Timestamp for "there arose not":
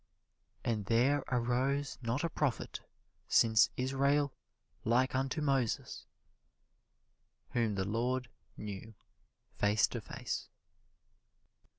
0.87-2.23